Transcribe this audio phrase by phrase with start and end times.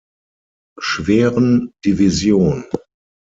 [0.79, 2.65] Schweren Division.